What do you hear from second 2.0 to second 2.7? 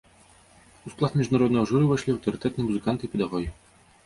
аўтарытэтныя